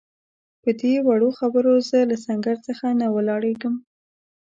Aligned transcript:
پدې 0.61 0.93
وړو 1.07 1.29
خبرو 1.39 1.73
زه 1.89 1.99
له 2.09 2.15
سنګر 2.25 2.57
څخه 2.67 2.85
نه 2.99 3.07
ولاړېږم. 3.15 3.75